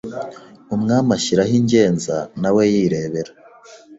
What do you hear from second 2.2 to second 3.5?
na we yirebera.